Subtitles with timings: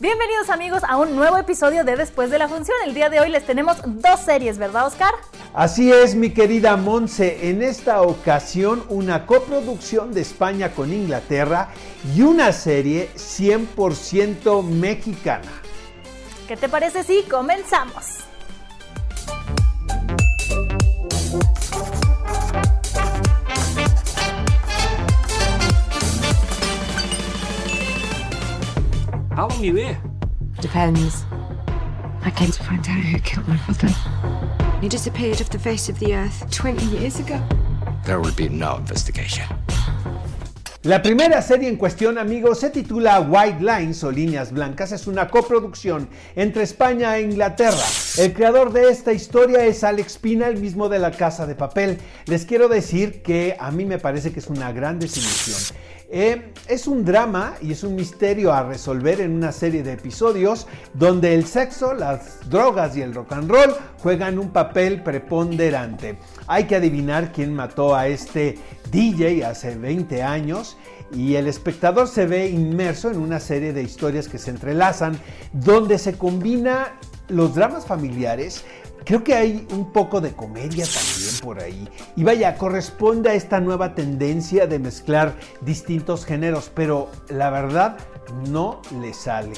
[0.00, 2.76] Bienvenidos amigos a un nuevo episodio de Después de la Función.
[2.84, 5.14] El día de hoy les tenemos dos series, ¿verdad Oscar?
[5.54, 7.48] Así es, mi querida Monse.
[7.48, 11.68] En esta ocasión, una coproducción de España con Inglaterra
[12.12, 15.62] y una serie 100% mexicana.
[16.48, 18.23] ¿Qué te parece si comenzamos?
[29.44, 30.00] How long are you here?
[30.62, 31.26] Depends.
[32.22, 33.92] I came to find out who killed my father.
[34.80, 37.46] He disappeared off the face of the earth 20 years ago.
[38.06, 39.44] There will be no investigation.
[40.84, 44.92] La primera serie en cuestión, amigos, se titula White Lines o Líneas Blancas.
[44.92, 47.84] Es una coproducción entre España e Inglaterra.
[48.16, 51.98] El creador de esta historia es Alex Pina, el mismo de La Casa de Papel.
[52.24, 55.76] Les quiero decir que a mí me parece que es una gran desilusión.
[56.16, 60.68] Eh, es un drama y es un misterio a resolver en una serie de episodios
[60.92, 66.16] donde el sexo, las drogas y el rock and roll juegan un papel preponderante.
[66.46, 68.56] Hay que adivinar quién mató a este
[68.92, 70.76] DJ hace 20 años
[71.12, 75.18] y el espectador se ve inmerso en una serie de historias que se entrelazan
[75.52, 76.92] donde se combina
[77.26, 78.64] los dramas familiares
[79.04, 81.88] Creo que hay un poco de comedia también por ahí.
[82.16, 87.98] Y vaya, corresponde a esta nueva tendencia de mezclar distintos géneros, pero la verdad
[88.48, 89.52] no le sale.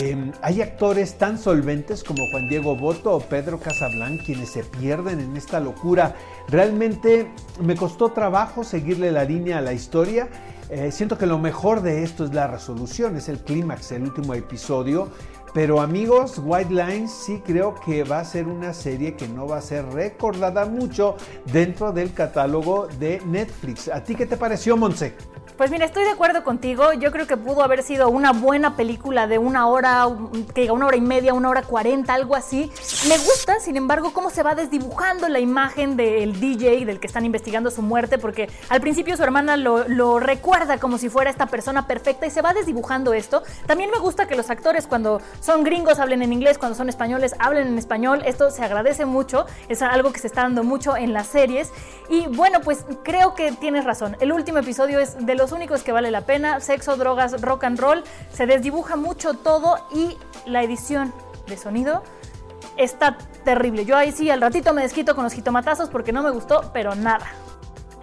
[0.00, 5.20] Em, hay actores tan solventes como Juan Diego Boto o Pedro Casablan quienes se pierden
[5.20, 6.14] en esta locura.
[6.48, 10.28] Realmente me costó trabajo seguirle la línea a la historia.
[10.70, 14.34] Eh, siento que lo mejor de esto es la resolución, es el clímax, el último
[14.34, 15.08] episodio
[15.52, 19.58] pero amigos, White Lines sí creo que va a ser una serie que no va
[19.58, 23.88] a ser recordada mucho dentro del catálogo de Netflix.
[23.88, 25.14] ¿A ti qué te pareció, Monse?
[25.56, 26.92] Pues mira, estoy de acuerdo contigo.
[26.94, 30.08] Yo creo que pudo haber sido una buena película de una hora,
[30.54, 32.72] que diga una hora y media, una hora cuarenta, algo así.
[33.08, 37.26] Me gusta, sin embargo, cómo se va desdibujando la imagen del DJ, del que están
[37.26, 41.46] investigando su muerte, porque al principio su hermana lo, lo recuerda como si fuera esta
[41.46, 43.42] persona perfecta y se va desdibujando esto.
[43.66, 47.34] También me gusta que los actores cuando son gringos hablen en inglés, cuando son españoles
[47.40, 48.22] hablen en español.
[48.24, 51.72] Esto se agradece mucho, es algo que se está dando mucho en las series.
[52.08, 54.16] Y bueno, pues creo que tienes razón.
[54.20, 56.60] El último episodio es de los únicos que vale la pena.
[56.60, 58.04] Sexo, drogas, rock and roll.
[58.32, 60.16] Se desdibuja mucho todo y
[60.46, 61.12] la edición
[61.48, 62.04] de sonido
[62.76, 63.84] está terrible.
[63.84, 66.94] Yo ahí sí al ratito me desquito con los jitomatazos porque no me gustó, pero
[66.94, 67.26] nada.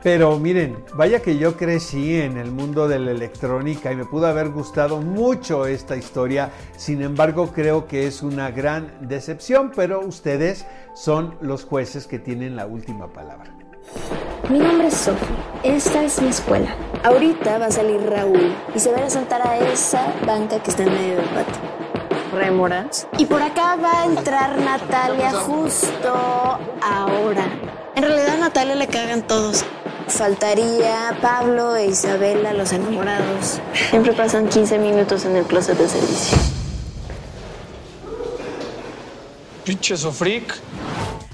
[0.02, 4.28] Pero miren, vaya que yo crecí en el mundo de la electrónica y me pudo
[4.28, 6.52] haber gustado mucho esta historia.
[6.78, 12.56] Sin embargo, creo que es una gran decepción, pero ustedes son los jueces que tienen
[12.56, 13.52] la última palabra.
[14.50, 15.28] Mi nombre es Sophie.
[15.64, 16.74] Esta es mi escuela.
[17.04, 20.84] Ahorita va a salir Raúl y se va a sentar a esa banca que está
[20.84, 21.62] en medio del patio.
[22.34, 23.08] ¿Remoras?
[23.18, 26.14] Y por acá va a entrar Natalia justo
[26.82, 27.48] ahora.
[27.96, 29.66] En realidad a Natalia le cagan todos.
[30.10, 33.60] Faltaría Pablo e Isabela, los enamorados.
[33.90, 36.38] Siempre pasan 15 minutos en el closet de servicio.
[39.64, 40.56] Pinche sofric.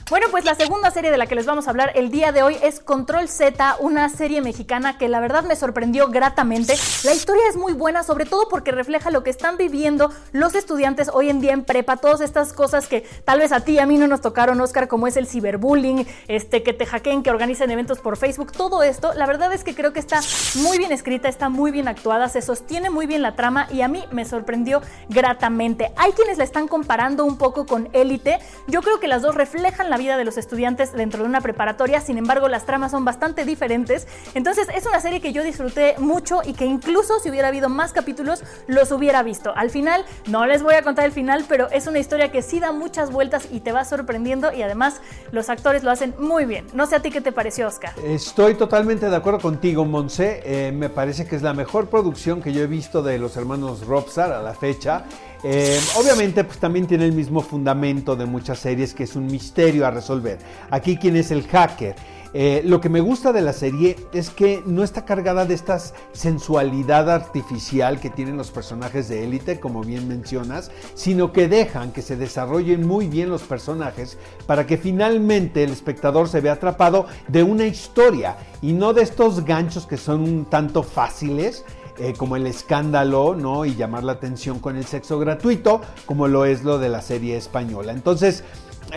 [0.08, 2.44] Bueno, pues la segunda serie de la que les vamos a hablar el día de
[2.44, 6.76] hoy es Control Z, una serie mexicana que la verdad me sorprendió gratamente.
[7.04, 11.10] La historia es muy buena, sobre todo porque refleja lo que están viviendo los estudiantes
[11.12, 13.88] hoy en día en prepa, todas estas cosas que tal vez a ti y a
[13.88, 17.72] mí no nos tocaron, Oscar, como es el ciberbullying, este, que te hackeen, que organicen
[17.72, 20.20] eventos por Facebook, todo esto, la verdad es que creo que está
[20.54, 23.88] muy bien escrita, está muy bien actuada, se sostiene muy bien la trama y a
[23.88, 25.92] mí me sorprendió gratamente.
[25.98, 28.38] Hay quienes la están comparando un poco con Élite,
[28.68, 32.02] yo creo que las dos reflejan la vida de los estudiantes dentro de una preparatoria,
[32.02, 36.42] sin embargo las tramas son bastante diferentes, entonces es una serie que yo disfruté mucho
[36.46, 39.54] y que incluso si hubiera habido más capítulos los hubiera visto.
[39.56, 42.60] Al final, no les voy a contar el final, pero es una historia que sí
[42.60, 45.02] da muchas vueltas y te va sorprendiendo y además
[45.32, 46.66] los actores lo hacen muy bien.
[46.74, 47.94] No sé a ti qué te pareció, Oscar.
[48.04, 50.42] Estoy totalmente de acuerdo contigo, Monse.
[50.46, 53.86] Eh, me parece que es la mejor producción que yo he visto de los hermanos
[53.86, 55.06] Robsar a la fecha.
[55.44, 59.86] Eh, obviamente, pues también tiene el mismo fundamento de muchas series, que es un misterio
[59.86, 60.40] a resolver.
[60.70, 61.96] Aquí, ¿quién es el hacker?
[62.38, 65.80] Eh, lo que me gusta de la serie es que no está cargada de esta
[66.12, 72.02] sensualidad artificial que tienen los personajes de élite, como bien mencionas, sino que dejan que
[72.02, 74.18] se desarrollen muy bien los personajes
[74.48, 79.46] para que finalmente el espectador se vea atrapado de una historia y no de estos
[79.46, 81.64] ganchos que son un tanto fáciles.
[81.98, 83.64] Eh, como el escándalo, ¿no?
[83.64, 87.38] Y llamar la atención con el sexo gratuito, como lo es lo de la serie
[87.38, 87.94] española.
[87.94, 88.44] Entonces,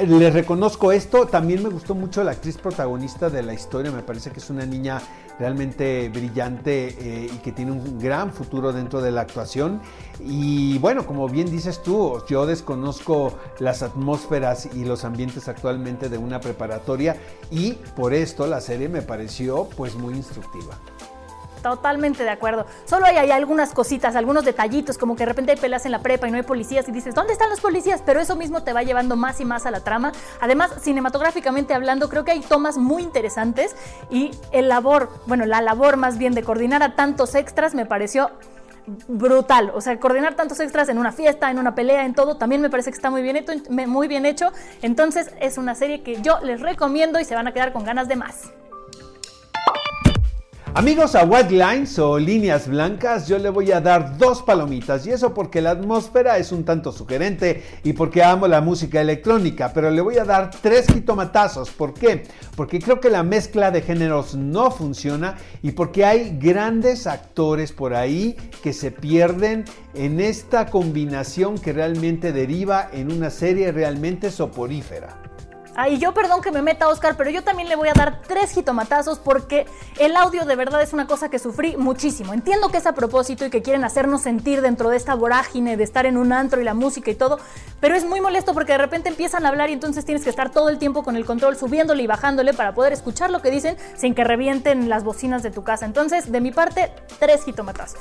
[0.06, 1.26] les reconozco esto.
[1.26, 3.92] También me gustó mucho la actriz protagonista de la historia.
[3.92, 5.00] Me parece que es una niña
[5.38, 9.80] realmente brillante eh, y que tiene un gran futuro dentro de la actuación.
[10.20, 16.18] Y bueno, como bien dices tú, yo desconozco las atmósferas y los ambientes actualmente de
[16.18, 17.16] una preparatoria
[17.50, 20.76] y por esto la serie me pareció pues muy instructiva.
[21.62, 22.66] Totalmente de acuerdo.
[22.84, 26.00] Solo hay, hay, algunas cositas, algunos detallitos, como que de repente hay peleas en la
[26.00, 28.02] prepa y no hay policías y dices, ¿dónde están los policías?
[28.04, 30.12] Pero eso mismo te va llevando más y más a la trama.
[30.40, 33.74] Además, cinematográficamente hablando, creo que hay tomas muy interesantes
[34.10, 38.30] y el labor, bueno, la labor más bien de coordinar a tantos extras me pareció
[39.06, 39.70] brutal.
[39.74, 42.70] O sea, coordinar tantos extras en una fiesta, en una pelea, en todo, también me
[42.70, 44.52] parece que está muy bien, hecho, muy bien hecho.
[44.82, 48.08] Entonces, es una serie que yo les recomiendo y se van a quedar con ganas
[48.08, 48.50] de más.
[50.74, 55.10] Amigos, a White Lines o líneas blancas yo le voy a dar dos palomitas y
[55.10, 59.90] eso porque la atmósfera es un tanto sugerente y porque amo la música electrónica, pero
[59.90, 61.70] le voy a dar tres jitomatazos.
[61.70, 62.24] ¿Por qué?
[62.54, 67.94] Porque creo que la mezcla de géneros no funciona y porque hay grandes actores por
[67.94, 75.27] ahí que se pierden en esta combinación que realmente deriva en una serie realmente soporífera.
[75.80, 78.50] Ay, yo perdón que me meta Oscar, pero yo también le voy a dar tres
[78.50, 79.64] jitomatazos porque
[80.00, 82.34] el audio de verdad es una cosa que sufrí muchísimo.
[82.34, 85.84] Entiendo que es a propósito y que quieren hacernos sentir dentro de esta vorágine de
[85.84, 87.38] estar en un antro y la música y todo,
[87.78, 90.50] pero es muy molesto porque de repente empiezan a hablar y entonces tienes que estar
[90.50, 93.76] todo el tiempo con el control subiéndole y bajándole para poder escuchar lo que dicen
[93.96, 95.86] sin que revienten las bocinas de tu casa.
[95.86, 98.00] Entonces, de mi parte, tres jitomatazos.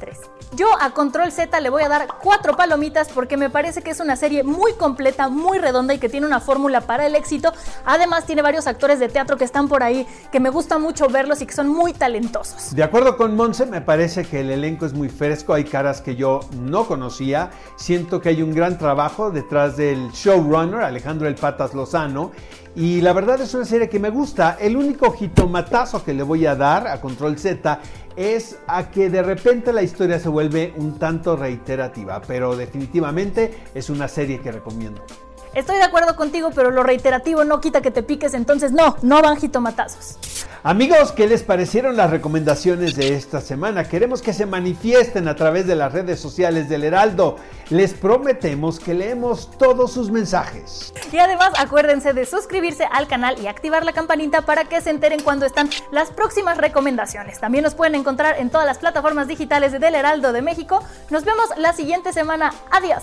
[0.00, 0.20] Tres.
[0.52, 4.00] Yo a Control Z le voy a dar cuatro palomitas porque me parece que es
[4.00, 7.52] una serie muy completa, muy redonda y que tiene una fórmula para el éxito.
[7.84, 11.40] Además tiene varios actores de teatro que están por ahí, que me gusta mucho verlos
[11.40, 12.74] y que son muy talentosos.
[12.74, 16.16] De acuerdo con Monse, me parece que el elenco es muy fresco, hay caras que
[16.16, 17.50] yo no conocía.
[17.76, 22.32] Siento que hay un gran trabajo detrás del showrunner Alejandro El Patas Lozano
[22.76, 24.56] y la verdad es una serie que me gusta.
[24.60, 27.80] El único jitomatazo que le voy a dar a Control Z
[28.16, 33.90] es a que de repente la historia se vuelve un tanto reiterativa, pero definitivamente es
[33.90, 35.02] una serie que recomiendo.
[35.54, 39.20] Estoy de acuerdo contigo, pero lo reiterativo no quita que te piques, entonces no, no
[39.20, 40.16] van jitomatazos.
[40.62, 43.84] Amigos, ¿qué les parecieron las recomendaciones de esta semana?
[43.84, 47.36] Queremos que se manifiesten a través de las redes sociales del Heraldo.
[47.70, 50.92] Les prometemos que leemos todos sus mensajes.
[51.10, 55.22] Y además acuérdense de suscribirse al canal y activar la campanita para que se enteren
[55.22, 57.40] cuando están las próximas recomendaciones.
[57.40, 60.84] También nos pueden encontrar en todas las plataformas digitales del Heraldo de México.
[61.08, 62.52] Nos vemos la siguiente semana.
[62.70, 63.02] Adiós.